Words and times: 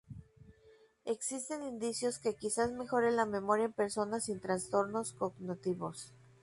Existen 1.05 1.61
indicios 1.61 2.17
que 2.17 2.33
quizás 2.33 2.71
mejore 2.71 3.11
la 3.11 3.27
memoria 3.27 3.65
en 3.65 3.71
personas 3.71 4.23
sin 4.25 4.39
trastornos 4.39 5.13
cognitivos. 5.13 6.11